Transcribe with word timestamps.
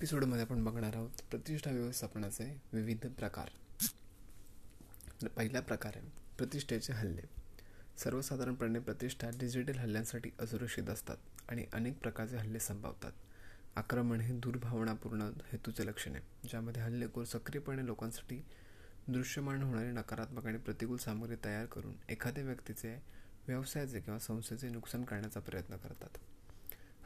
एपिसोडमध्ये 0.00 0.42
आपण 0.42 0.64
बघणार 0.64 0.94
आहोत 0.94 1.10
प्रतिष्ठा 1.30 1.70
व्यवस्थापनाचे 1.70 2.60
विविध 2.72 3.06
प्रकार. 3.06 3.48
पहिला 5.36 5.60
प्रकार 5.60 5.92
आहे 5.96 6.08
प्रतिष्ठेचे 6.38 6.92
हल्ले. 6.92 7.22
सर्वसाधारणपणे 7.98 8.78
प्रतिष्ठा 8.78 9.30
डिजिटल 9.30 9.78
हल्ल्यांसाठी 9.78 10.30
असुरक्षित 10.40 10.88
असतात 10.88 11.16
आणि 11.48 11.66
अनेक 11.72 11.98
प्रकारचे 11.98 12.36
हल्ले 12.36 12.60
संभावतात. 12.60 13.12
आक्रमण 13.76 14.20
हे 14.20 14.38
दुर्भावनापूर्ण 14.38 15.22
हेतूचे 15.22 15.86
लक्षण 15.86 16.14
आहे 16.14 16.48
ज्यामध्ये 16.48 16.82
हल्लेखोर 16.82 17.24
सक्रियपणे 17.24 17.86
लोकांसाठी 17.86 18.44
दृश्यमान 19.08 19.62
होणारी 19.62 19.90
नकारात्मक 19.90 20.46
आणि 20.46 20.58
प्रतिकूल 20.58 20.96
सामग्री 20.96 21.36
तयार 21.44 21.66
करून 21.66 21.94
एखाद्या 22.08 22.44
व्यक्तीचे 22.44 23.02
व्यवसायाचे 23.48 24.00
किंवा 24.00 24.18
संस्थेचे 24.18 24.68
नुकसान 24.68 25.04
करण्याचा 25.04 25.40
प्रयत्न 25.40 25.76
करतात. 25.76 26.18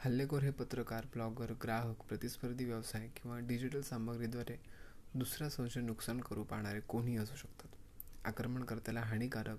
हल्लेखोर 0.05 0.43
हे 0.43 0.51
पत्रकार 0.51 1.05
ब्लॉगर 1.05 1.53
ग्राहक 1.53 1.95
प्रतिस्पर्धी 2.09 2.65
व्यवसाय 2.65 3.07
किंवा 3.07 3.39
डिजिटल 3.39 3.81
सामग्रीद्वारे 3.81 4.59
दुसऱ्या 5.15 5.49
संशय 5.49 5.81
नुकसान 5.81 6.19
करू 6.19 6.43
पाहणारे 6.43 6.79
कोणीही 6.79 7.17
असू 7.17 7.35
शकतात. 7.35 7.67
आक्रमणकर्त्याला 8.25 9.01
हानिकारक 9.01 9.57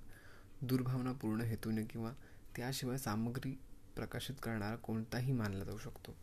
दुर्भावनापूर्ण 0.62 1.40
हेतूने 1.40 1.84
किंवा 1.84 2.12
त्याशिवाय 2.56 2.98
सामग्री 2.98 3.58
प्रकाशित 3.96 4.34
करणारा 4.42 4.76
कोणताही 4.76 5.32
मानला 5.32 5.64
जाऊ 5.64 5.78
शकतो. 5.78 6.16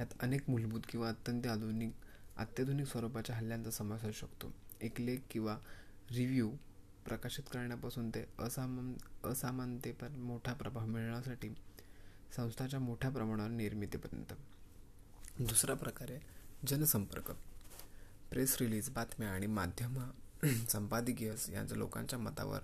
यात 0.00 0.06
अनेक 0.20 0.50
मूलभूत 0.50 0.80
किंवा 0.88 1.08
अत्यंत 1.08 1.46
आधुनिक 1.46 1.92
अत्याधुनिक 2.36 2.86
स्वरूपाच्या 2.86 3.36
हल्ल्यांचा 3.36 3.70
समावेश 3.70 4.02
असू 4.02 4.12
शकतो. 4.12 4.54
एक 4.80 5.00
लेख 5.00 5.18
किंवा 5.30 5.58
रिव्ह्यू 6.10 6.50
प्रकाशित 7.04 7.44
करण्यापासून 7.52 8.10
ते 8.10 8.24
असामान 8.38 8.94
असामानतेपर 9.24 10.08
मोठा 10.08 10.52
प्रभाव 10.52 10.86
मिळण्यासाठी 10.86 11.48
संस्थाच्या 12.36 12.80
मोठ्या 12.80 13.10
प्रमाणावर 13.10 13.50
निर्मितीपर्यंत 13.50 14.32
दुसरा 15.40 15.74
प्रकार 15.74 16.10
आहे 16.10 16.20
जनसंपर्क. 16.66 17.30
प्रेस 18.30 18.56
रिलीज 18.60 18.90
बातम्या 18.90 19.28
आणि 19.28 19.46
माध्यम 19.46 19.98
संपादकीय 20.68 21.32
यांचा 21.52 21.76
लोकांच्या 21.76 22.18
मतावर 22.18 22.60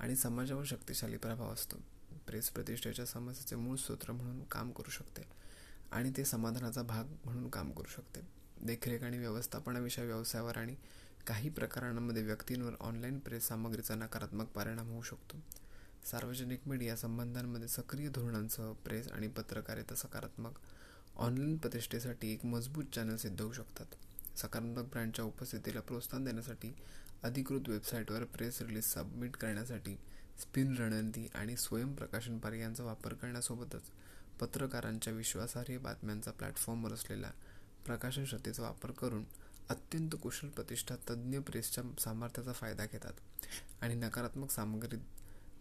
आणि 0.00 0.16
समाजावर 0.16 0.64
शक्तिशाली 0.64 1.16
प्रभाव 1.16 1.52
असतो. 1.52 1.76
प्रेस 2.26 2.50
प्रतिष्ठेच्या 2.50 3.06
समस्येचे 3.06 3.56
मूळ 3.56 3.76
सूत्र 3.76 4.12
म्हणून 4.12 4.44
काम 4.44 4.70
करू 4.70 4.90
शकते 4.90 5.22
आणि 5.92 6.12
ते 6.16 6.24
समाधानाचा 6.24 6.82
भाग 6.82 7.04
म्हणून 7.24 7.48
काम 7.48 7.70
करू 7.70 7.88
शकते. 7.88 8.20
देखरेख 8.62 9.02
आणि 9.02 9.18
व्यवस्थापनाविषयी 9.18 10.06
व्यवसायावर 10.06 10.56
आणि 10.56 10.74
काही 11.26 11.48
प्रकारांमध्ये 11.48 12.22
व्यक्तींवर 12.22 12.72
ऑनलाईन 12.80 13.18
प्रेस 13.18 13.48
सामग्रीचा 13.48 13.94
नकारात्मक 13.94 14.46
परिणाम 14.46 14.88
होऊ 14.88 15.02
शकतो. 15.02 15.36
सार्वजनिक 16.04 16.60
मीडिया 16.68 16.96
संबंधांमध्ये 16.96 17.68
सक्रिय 17.68 18.08
धोरणांसह 18.08 18.72
प्रेस 18.84 19.08
आणि 19.08 19.28
पत्रकारिता 19.28 19.94
सकारात्मक 19.94 20.58
ऑनलाईन 21.16 21.56
प्रतिष्ठेसाठी 21.56 22.32
एक 22.32 22.44
मजबूत 22.46 22.84
चॅनल 22.94 23.16
सिद्ध 23.16 23.40
होऊ 23.40 23.52
शकतात. 23.52 23.86
सकारात्मक 24.38 24.90
ब्रँडच्या 24.90 25.24
उपस्थितीला 25.24 25.80
प्रोत्साहन 25.80 26.24
देण्यासाठी 26.24 26.72
अधिकृत 27.22 27.68
वेबसाईटवर 27.68 28.24
प्रेस 28.24 28.60
रिलीज 28.62 28.84
सबमिट 28.84 29.36
करण्यासाठी 29.36 29.96
स्पिन 30.40 30.74
रणनीती 30.76 31.26
आणि 31.34 31.56
स्वयंप्रकाशन 31.56 32.38
पर्यायांचा 32.38 32.84
वापर 32.84 33.14
करण्यासोबतच 33.14 33.90
पत्रकारांच्या 34.40 35.12
विश्वासार्ह 35.12 35.78
बातम्यांचा 35.78 36.30
प्लॅटफॉर्मवर 36.30 36.92
असलेल्या 36.92 37.30
प्रकाशन 37.86 38.24
शक्तीचा 38.24 38.62
वापर 38.62 38.90
करून 38.90 39.24
अत्यंत 39.68 40.14
कुशल 40.22 40.48
प्रतिष्ठा 40.48 40.96
तज्ज्ञ 41.10 41.38
प्रेसच्या 41.38 41.84
सामर्थ्याचा 42.00 42.52
फायदा 42.52 42.84
घेतात 42.84 43.20
आणि 43.82 43.94
नकारात्मक 43.94 44.50
सामग्री 44.50 44.96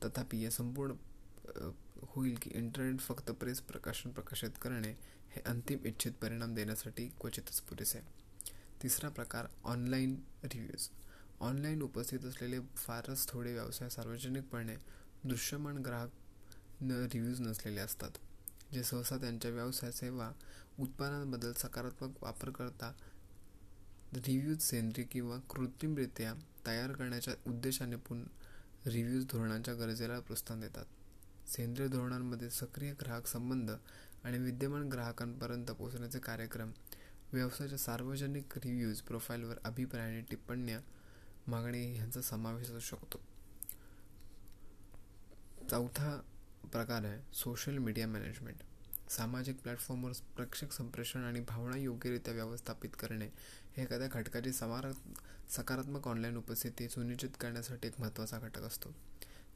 तथापि 0.03 0.43
या 0.43 0.51
संपूर्ण 0.51 0.93
होईल 2.07 2.35
की 2.41 2.49
इंटरनेट 2.53 2.99
फक्त 2.99 3.31
प्रेस 3.31 3.61
प्रकाशन 3.61 4.11
प्रकाशित 4.11 4.57
करणे 4.61 4.91
हे 5.35 5.41
अंतिम 5.45 5.85
इच्छित 5.85 6.11
परिणाम 6.21 6.53
देण्यासाठी 6.55 7.07
क्वचितच 7.21 7.59
पुरेसे 7.61 7.97
आहे. 7.97 8.07
तिसरा 8.83 9.09
प्रकार 9.09 9.47
ऑनलाईन 9.63 10.15
रिव्ह्यूज 10.43 10.87
ऑनलाईन 11.41 11.81
उपस्थित 11.81 12.25
असलेले 12.25 12.59
फारच 12.75 13.27
थोडे 13.29 13.53
व्यवसाय 13.53 13.89
सार्वजनिकपणे 13.89 14.75
दृश्यमान 15.23 15.77
ग्राहक 15.77 16.81
न 16.81 17.05
रिव्ह्यूज 17.13 17.41
नसलेले 17.41 17.81
असतात 17.81 18.17
जे 18.73 18.83
सहसा 18.83 19.17
त्यांच्या 19.17 19.51
व्यवसाय 19.51 19.91
सेवा 19.91 20.31
उत्पादनांबद्दल 20.79 21.53
सकारात्मक 21.57 22.23
वापर 22.23 22.49
करता 22.49 22.91
रिव्ह्यूज 24.13 24.59
सेंद्रिय 24.61 25.05
किंवा 25.11 25.37
कृत्रिमरित्या 25.49 26.33
तयार 26.67 26.91
करण्याच्या 26.91 27.33
उद्देशाने 27.47 27.95
पुन 27.95 28.23
रिव्ह्यूज 28.85 29.25
धोरणांच्या 29.25 29.73
गरजेला 29.73 30.19
प्रोत्साहन 30.19 30.59
देतात. 30.59 30.85
सेंद्रिय 31.47 31.87
धोरणांमध्ये 31.87 32.49
सक्रिय 32.49 32.93
ग्राहक 32.93 33.27
संबंध 33.27 33.71
आणि 34.23 34.37
विद्यमान 34.37 34.87
ग्राहकांपर्यंत 34.89 35.65
पोहोचण्याचे 35.65 36.19
कार्यक्रम 36.19 36.71
व्यवसायाच्या 37.33 37.77
सार्वजनिक 37.77 38.57
रिव्ह्यूज 38.57 39.01
प्रोफाईलवर 39.01 39.55
अभिप्राय 39.63 40.05
आणि 40.05 40.21
टिप्पण्या 40.21 40.79
मागणी 41.47 41.97
यांचा 41.97 42.21
समावेश 42.21 42.69
असू 42.69 42.79
शकतो. 42.79 43.19
चौथा 45.71 46.21
प्रकार 46.71 47.03
आहे 47.03 47.21
सोशल 47.33 47.77
मीडिया 47.77 48.07
मॅनेजमेंट 48.07 48.57
सामाजिक 49.09 49.61
प्लॅटफॉर्मवर 49.61 50.11
प्रेक्षक 50.35 50.71
संप्रेषण 50.71 51.23
आणि 51.23 51.39
भावना 51.39 51.77
योग्यरित्या 51.77 52.33
व्यवस्थापित 52.33 52.89
करणे 52.99 53.25
हे 53.77 53.83
एखाद्या 53.83 54.07
घटकाची 54.07 54.53
समार 54.53 54.91
सकारात्मक 55.49 56.07
ऑनलाईन 56.07 56.37
उपस्थिती 56.37 56.89
सुनिश्चित 56.89 57.29
करण्यासाठी 57.39 57.87
एक 57.87 57.99
महत्त्वाचा 57.99 58.39
घटक 58.39 58.63
असतो. 58.63 58.93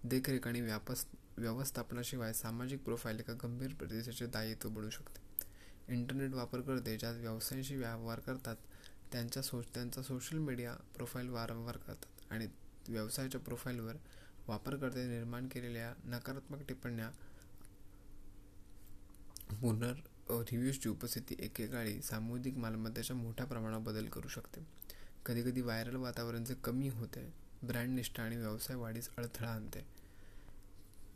देखरेख 0.03 0.47
आणि 0.47 0.61
व्यापस 0.61 1.05
व्यवस्थापनाशिवाय 1.37 2.33
सामाजिक 2.33 2.83
प्रोफाईल 2.83 3.19
एका 3.19 3.33
गंभीर 3.33 3.73
प्रदेशाचे 3.73 4.25
दायित्व 4.25 4.69
बनू 4.69 4.89
शकते. 4.89 5.21
इंटरनेट 5.87 6.33
वापरकर्ते 6.33 6.97
ज्या 6.97 7.11
व्यवसायाशी 7.11 7.75
व्यवहार 7.75 8.19
करतात 8.19 8.55
त्यांच्या 9.11 9.43
सो 9.43 9.61
त्यांचा 9.73 10.01
सोशल 10.01 10.37
मीडिया 10.37 10.73
प्रोफाईल 10.95 11.29
वारंवार 11.29 11.77
करतात 11.77 12.31
आणि 12.31 12.47
व्यवसायाच्या 12.89 13.41
प्रोफाईलवर 13.41 13.95
वापरकर्ते 14.47 15.05
निर्माण 15.07 15.47
केलेल्या 15.47 15.93
नकारात्मक 16.05 16.67
टिप्पण्या 16.67 17.09
पुनर 19.63 19.93
रिव्ह्यूजची 20.29 20.89
उपस्थिती 20.89 21.35
एकेकाळी 21.39 22.01
सामुदायिक 22.01 22.57
मालमत्तेच्या 22.57 23.15
मोठ्या 23.15 23.45
प्रमाणात 23.45 23.81
बदल 23.81 24.05
करू 24.05 24.27
शकते. 24.27 24.61
कधीकधी 25.25 25.61
व्हायरल 25.61 25.95
वातावरणचे 25.95 26.53
कमी 26.53 26.89
होते 26.89 27.23
ब्रँड 27.63 27.89
निष्ठा 27.89 28.23
आणि 28.23 28.37
व्यवसाय 28.37 28.77
वाढीस 28.77 29.09
अडथळा 29.17 29.49
आणते. 29.49 29.85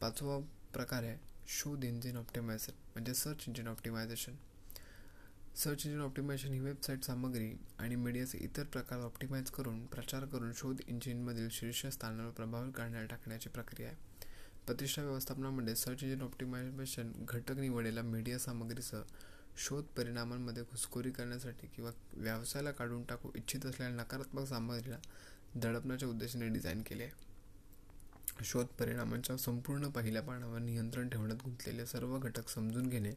पाचवा 0.02 0.38
प्रकार 0.74 1.04
आहे 1.04 1.18
शोध 1.48 1.84
इंजिन 1.84 2.18
ऑप्टिमायझर 2.18 2.72
म्हणजे 2.94 3.14
search 3.14 3.44
engine 3.48 3.68
optimization 3.68 4.36
search 5.56 5.86
engine 5.86 6.02
optimization 6.02 6.54
ही 6.54 6.60
वेबसाईट 6.60 7.04
सामग्री 7.04 7.52
आणि 7.80 7.96
मीडियाचे 7.96 8.38
इतर 8.38 8.64
प्रकार 8.64 9.00
ऑप्टिमाइज 9.00 9.52
करून 9.52 9.86
प्रचार 9.86 10.26
करून 10.26 10.54
शोध 10.54 10.82
इंजिनमधील 10.88 11.50
शीर्षस्थानावर 11.52 12.32
प्रभाव 12.32 12.72
काढण्यात 12.72 13.08
टाकण्याची 13.08 13.50
प्रक्रिया 13.50 13.90
आहे. 13.90 13.98
प्रतिष्ठा 14.68 15.02
व्यवस्थापनामध्ये 15.02 15.76
सर्च 15.76 16.04
इंजिन 16.04 16.22
ऑप्टिमायझेशन 16.22 17.12
घटक 17.18 17.52
निवडेला 17.52 18.02
मीडिया 18.02 18.40
सामग्रीसह 18.40 19.02
शोध 19.58 19.84
परिणामांमध्ये 19.84 20.64
घुसखोरी 20.64 21.12
करण्यासाठी 21.12 21.68
किंवा 21.68 21.92
व्यवसायाला 22.14 22.72
काढून 22.72 23.04
टाकू 23.04 23.30
इच्छित 23.36 23.66
असलेल्या 23.66 24.04
नकारात्मक 24.04 24.48
सामग्रीला 24.48 24.98
दडपण्याच्या 25.56 26.10
उद्देशाने 26.10 26.48
डिझाईन 26.48 26.82
केले 26.82 27.04
आहे. 27.04 27.12
शोध 28.44 28.66
परिणामांच्या 28.66 29.38
संपूर्ण 29.38 29.88
पहिल्या 29.88 30.22
पानावर 30.22 30.60
नियंत्रण 30.60 31.10
ठेवण्यात 31.10 31.44
गुंतलेले 31.44 31.86
सर्व 31.86 32.20
घटक 32.20 32.50
समजून 32.50 32.90
घेणे 32.90 33.14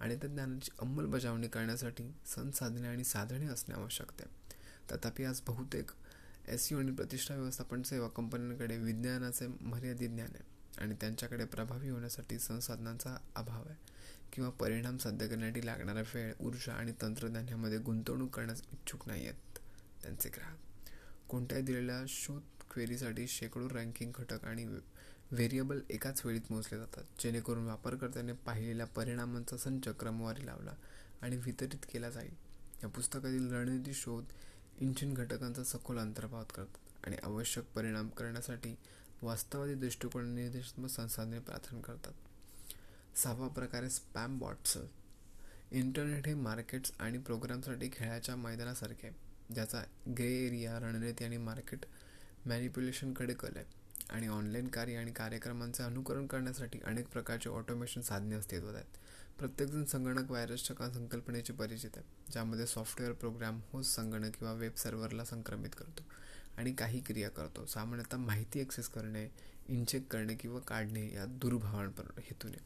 आणि 0.00 0.16
त्या 0.16 0.30
ज्ञानाची 0.30 0.70
अंमलबजावणी 0.78 1.48
करण्यासाठी 1.48 2.14
संसाधने 2.26 2.88
आणि 2.88 3.04
साधने 3.04 3.46
असणे 3.46 3.74
आवश्यक 3.74 4.12
आहे. 4.20 4.28
तथापि 4.92 5.24
आज 5.24 5.40
बहुतेक 5.46 5.90
एस 6.48 6.72
आणि 6.72 6.92
प्रतिष्ठा 6.92 7.34
व्यवस्थापन 7.34 7.82
सेवा 7.82 8.08
कंपन्यांकडे 8.08 8.76
विज्ञानाचे 8.76 9.46
मर्यादित 9.60 10.08
ज्ञान 10.08 10.28
आहे. 10.34 10.55
आणि 10.78 10.94
त्यांच्याकडे 10.94 11.44
प्रभावी 11.44 11.88
होण्यासाठी 11.88 12.38
संसाधनांचा 12.38 13.16
अभाव 13.34 13.62
आहे. 13.66 13.96
किंवा 14.32 14.50
परिणाम 14.50 14.96
साध्य 14.96 15.28
करण्यासाठी 15.28 15.66
लागणारा 15.66 16.00
वेळ 16.00 16.32
ऊर्जा 16.40 16.72
आणि 16.72 16.92
तंत्रज्ञान 17.02 17.44
ह्यामध्ये 17.44 17.78
गुंतवणूक 17.78 18.34
करण्यास 18.36 18.62
इच्छुक 18.72 19.08
नाही 19.08 19.26
आहेत 19.26 19.58
त्यांचे 20.02 20.28
ग्राहक. 20.28 20.58
कोणत्याही 21.28 21.64
दिलेल्या 21.64 22.04
शोध 22.08 22.42
क्वेरीसाठी 22.70 23.26
शेकडो 23.28 23.68
रँकिंग 23.68 24.12
घटक 24.18 24.44
आणि 24.44 24.64
व्हेरिएबल 25.30 25.80
एकाच 25.90 26.26
वेळीत 26.26 26.40
मोजले 26.50 26.78
जातात. 26.78 27.04
जेणेकरून 27.18 27.64
वापरकर्त्याने 27.64 28.32
पाहिलेल्या 28.32 28.86
परिणामांचा 28.86 29.56
संच 29.56 29.88
क्रमवारी 29.88 30.46
लावला 30.46 30.74
आणि 31.22 31.36
वितरित 31.36 31.86
केला 31.92 32.10
जाईल. 32.10 32.34
या 32.82 32.88
पुस्तकातील 32.88 33.52
रणनीती 33.52 33.94
शोध 33.94 34.24
इंजिन 34.78 35.14
घटकांचा 35.14 35.64
सखोल 35.64 35.98
अंतर्भाव 35.98 36.44
करतात 36.44 37.06
आणि 37.06 37.16
आवश्यक 37.22 37.64
परिणाम 37.64 38.08
करण्यासाठी 38.08 38.76
वास्तवादी 39.22 39.74
दृष्टिकोन 39.74 40.34
निर्देशात्मक 40.34 40.90
संसाधने 40.90 41.38
प्रार्थना 41.38 41.80
करतात. 41.80 42.12
सहावा 43.16 43.48
प्रकारे 43.48 43.90
स्पॅम 43.90 44.38
बॉट्स 44.38 44.78
इंटरनेट 45.70 46.26
हे 46.26 46.34
मार्केट्स 46.34 46.92
आणि 47.00 47.18
प्रोग्रामसाठी 47.18 47.90
खेळाच्या 47.92 48.36
मैदानासारखे 48.36 49.10
ज्याचा 49.54 49.82
ग्रे 50.08 50.46
एरिया 50.46 50.78
रणनीती 50.78 51.24
आणि 51.24 51.36
मार्केट 51.36 51.86
मॅनिप्युलेशनकडे 52.46 53.34
कल 53.34 53.56
आहे. 53.56 53.64
आणि 54.10 54.28
ऑनलाईन 54.28 54.68
कार्य 54.68 54.96
आणि 54.96 55.12
कार्यक्रमांचे 55.12 55.82
अनुकरण 55.82 56.26
करण्यासाठी 56.26 56.80
अनेक 56.84 57.08
प्रकारचे 57.08 57.48
ऑटोमेशन 57.48 58.00
साधने 58.00 58.34
अस्तित्वात 58.34 58.74
आहेत. 58.74 58.98
प्रत्येकजण 59.38 59.84
संगणक 59.84 60.30
व्हायरसच्या 60.30 60.90
संकल्पनेची 60.90 61.52
परिचित 61.52 61.90
आहे 61.96 62.32
ज्यामध्ये 62.32 62.66
सॉफ्टवेअर 62.66 63.12
प्रोग्राम 63.12 63.60
होस्ट 63.72 63.96
संगणक 63.96 64.36
किंवा 64.36 64.52
वेब 64.52 64.74
सर्व्हरला 64.74 65.24
संक्रमित 65.24 65.70
करतो. 65.78 66.02
आणि 66.58 66.72
काही 66.72 67.00
क्रिया 67.00 67.28
करतो. 67.30 67.66
सामान्यतः 67.66 68.16
माहिती 68.16 68.60
ॲक्सेस 68.60 68.88
करणे 68.88 69.28
इनचेक 69.68 70.06
करणे 70.10 70.34
किंवा 70.34 70.60
काढणे 70.60 71.08
या 71.14 71.24
दुर्भावांपर 71.26 72.20
हेतूने 72.20 72.64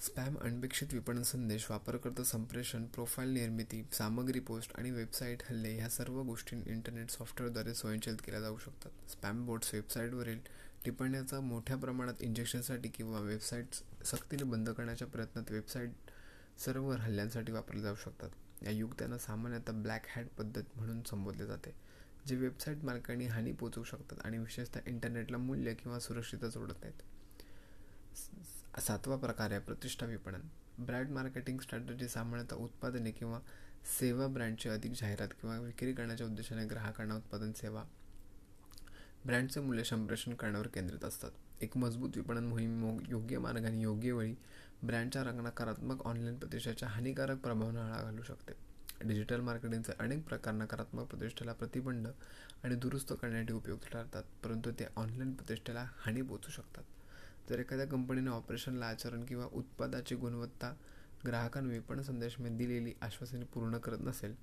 स्पॅम 0.00 0.36
अनपेक्षित 0.38 0.92
विपणन 0.94 1.22
संदेश 1.22 1.66
वापरकर्ता 1.70 2.24
संप्रेषण 2.24 2.84
प्रोफाईल 2.84 3.28
निर्मिती 3.28 3.82
सामग्री 3.92 4.40
पोस्ट 4.40 4.76
आणि 4.78 4.90
वेबसाईट 4.90 5.42
हल्ले 5.48 5.74
ह्या 5.74 5.88
सर्व 5.88 6.20
गोष्टी 6.22 6.56
इंटरनेट 6.66 7.10
सॉफ्टवेअरद्वारे 7.10 7.74
स्वयंचलित 7.74 8.22
केल्या 8.24 8.40
जाऊ 8.40 8.58
शकतात. 8.58 9.10
स्पॅम 9.10 9.44
बोर्ड्स 9.46 9.74
वेबसाईटवरील 9.74 10.38
टिप्पण्याचा 10.84 11.40
मोठ्या 11.40 11.76
प्रमाणात 11.76 12.22
इंजेक्शनसाठी 12.22 12.88
किंवा 12.88 13.20
वेबसाईट्स 13.20 13.82
सक्तीने 14.04 14.44
बंद 14.44 14.70
करण्याच्या 14.70 15.08
प्रयत्नात 15.08 15.50
वेबसाईट 15.50 16.10
सर्व्हर 16.60 17.00
हल्ल्यांसाठी 17.00 17.52
वापरले 17.52 17.82
जाऊ 17.82 17.94
शकतात. 17.94 18.30
या 18.62 18.70
युक्त्यांना 18.70 19.18
सामान्यतः 19.18 19.72
ब्लॅक 19.72 20.06
हॅट 20.08 20.26
पद्धत 20.38 20.62
म्हणून 20.76 21.02
संबोधले 21.02 21.46
जाते 21.46 21.74
जे 22.26 22.36
वेबसाईट 22.36 22.84
मालकांनी 22.84 23.26
हानी 23.26 23.52
पोचवू 23.52 23.84
शकतात 23.84 24.18
आणि 24.24 24.38
विशेषतः 24.38 24.80
इंटरनेटला 24.86 25.38
मूल्य 25.38 25.74
किंवा 25.74 25.98
सुरक्षितता 25.98 26.48
जोडत 26.48 26.74
नाहीत. 26.80 27.02
सातवा 28.80 29.16
प्रकार 29.16 29.50
आहे 29.50 29.60
प्रतिष्ठा 29.60 30.06
विपणन. 30.06 30.40
ब्रँड 30.78 31.10
मार्केटिंग 31.10 31.58
स्ट्रॅटजी 31.58 32.08
सामान्यतः 32.08 32.56
उत्पादने 32.56 33.10
किंवा 33.10 33.40
सेवा 33.98 34.26
ब्रँडची 34.26 34.68
अधिक 34.68 34.92
जाहिरात 34.92 35.28
किंवा 35.40 35.58
विक्री 35.58 35.92
करण्याच्या 35.92 36.26
उद्देशाने 36.26 36.66
ग्राहकांना 36.66 37.16
उत्पादन 37.16 37.52
सेवा 37.52 37.84
ब्रँडचे 39.26 39.60
मूल्य 39.60 39.84
संप्रेषण 39.84 40.34
करण्यावर 40.34 40.66
केंद्रित 40.66 41.04
असतात. 41.04 41.30
एक 41.60 41.76
मजबूत 41.76 42.10
विपणन 42.16 42.44
मोहीम 42.44 42.98
योग्य 43.08 43.38
मार्गाने 43.38 43.80
योग्य 43.80 44.12
वेळी 44.12 44.34
ब्रँडच्या 44.82 45.22
नकारात्मक 45.24 46.06
ऑनलाईन 46.06 46.36
प्रतिष्ठाच्या 46.38 46.88
हानिकारक 46.88 47.38
प्रभावांना 47.38 47.84
आळा 47.84 48.02
घालू 48.02 48.22
शकते. 48.22 48.52
डिजिटल 49.00 49.40
मार्केटिंगचे 49.40 49.92
अनेक 49.98 50.24
प्रकार 50.28 50.54
नकारात्मक 50.54 51.06
प्रतिष्ठेला 51.06 51.52
प्रतिबंध 51.52 52.08
आणि 52.64 52.74
दुरुस्त 52.74 53.12
करण्यासाठी 53.12 53.52
उपयुक्त 53.52 53.86
ठरतात 53.92 54.22
परंतु 54.44 54.70
ते 54.70 54.86
ऑनलाईन 54.96 55.32
प्रतिष्ठेला 55.34 55.86
हानी 55.96 56.22
पोचू 56.22 56.50
शकतात. 56.50 56.82
जर 57.48 57.58
एखाद्या 57.58 57.86
कंपनीने 57.86 58.30
ऑपरेशनला 58.30 58.86
आचरण 58.86 59.24
किंवा 59.24 59.46
उत्पादाची 59.52 60.14
गुणवत्ता 60.14 60.72
ग्राहकांना 61.26 61.72
विपणन 61.72 62.02
संदेशमध्ये 62.02 62.56
दिलेली 62.56 62.92
आश्वासने 63.02 63.44
पूर्ण 63.44 63.78
करत 63.78 64.00
नसेल 64.00 64.34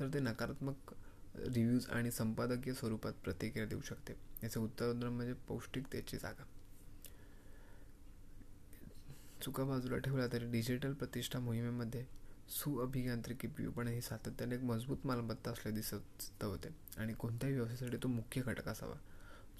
तर 0.00 0.08
ते 0.14 0.20
नकारात्मक 0.20 0.94
रिव्ह्यूज 1.36 1.88
आणि 1.90 2.10
संपादकीय 2.10 2.74
स्वरूपात 2.74 3.12
प्रतिक्रिया 3.24 3.66
देऊ 3.66 3.80
शकते. 3.80 4.16
याचे 4.42 4.60
उत्तर 4.60 5.08
म्हणजे 5.08 5.32
पौष्टिकतेची 5.48 6.16
जागा. 6.16 6.44
चुका 9.44 9.64
बाजूला 9.64 9.96
ठेवला 9.98 10.26
तरी 10.26 10.50
डिजिटल 10.50 10.92
प्रतिष्ठा 10.92 11.38
मोहिमेमध्ये 11.38 12.04
सुअभियांत्रिकी 12.48 13.48
विपणन 13.48 13.88
हे 13.88 14.00
सातत्याने 14.00 14.54
एक 14.54 14.62
मजबूत 14.62 14.96
मालमत्ता 15.04 15.50
असले 15.50 15.72
दिसत 15.72 16.42
होते. 16.42 16.68
आणि 16.98 17.12
कोणत्याही 17.12 17.54
व्यवसायासाठी 17.54 17.96
तो 17.96 18.08
मुख्य 18.08 18.42
घटक 18.42 18.68
असावा 18.68 18.94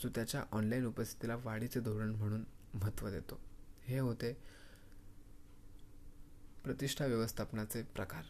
जो 0.01 0.09
त्याच्या 0.09 0.43
ऑनलाईन 0.53 0.87
उपस्थितीला 0.87 1.37
वाढीचे 1.37 1.81
धोरण 1.81 2.11
म्हणून 2.11 2.45
महत्त्व 2.75 3.11
देतो. 3.11 3.41
हे 3.85 3.99
होते 3.99 4.33
प्रतिष्ठा 6.65 7.07
व्यवस्थापनाचे 7.07 7.83
प्रकार. 7.83 8.23